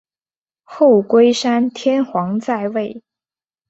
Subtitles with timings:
[0.63, 3.03] 后龟山天皇在位。